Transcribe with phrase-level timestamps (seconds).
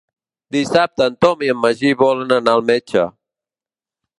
[0.55, 3.05] Dissabte en Tom i en Magí volen anar al metge.